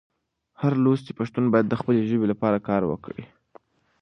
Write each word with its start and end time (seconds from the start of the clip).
هر 0.61 0.73
لوستی 0.83 1.11
پښتون 1.19 1.45
باید 1.53 1.67
د 1.69 1.73
خپلې 1.81 1.99
ژبې 2.09 2.25
لپاره 2.31 2.63
کار 2.67 2.81
وکړي. 2.91 3.23